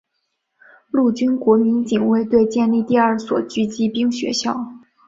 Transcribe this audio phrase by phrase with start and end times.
[0.89, 4.73] 陆军国民警卫队建立第二所狙击兵学校。